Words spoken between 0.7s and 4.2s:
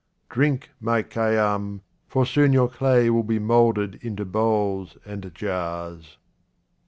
my Khayyam, for soon your clay will be moulded